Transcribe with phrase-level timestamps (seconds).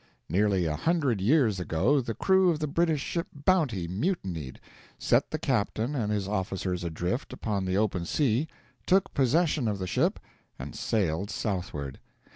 [0.27, 4.59] Nearly a hundred years ago the crew of the British ship Bounty mutinied,
[4.97, 8.47] set the captain and his officers adrift upon the open sea,
[8.87, 10.19] took possession of the ship,
[10.57, 11.99] and sailed southward.